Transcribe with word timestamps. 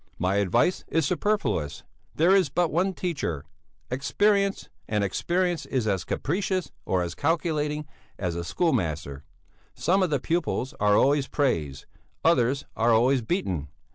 My 0.17 0.37
advice 0.37 0.83
is 0.87 1.05
superfluous. 1.05 1.83
There 2.15 2.35
is 2.35 2.49
but 2.49 2.71
one 2.71 2.95
teacher: 2.95 3.45
experience, 3.91 4.67
and 4.87 5.03
experience 5.03 5.67
is 5.67 5.85
as 5.87 6.05
capricious, 6.05 6.71
or 6.85 7.03
as 7.03 7.13
calculating, 7.13 7.85
as 8.17 8.33
a 8.35 8.43
schoolmaster; 8.43 9.23
some 9.75 10.01
of 10.01 10.09
the 10.09 10.19
pupils 10.19 10.73
are 10.79 10.97
always 10.97 11.27
praised; 11.27 11.85
others 12.25 12.65
are 12.75 12.91
always 12.91 13.21
beaten. 13.21 13.67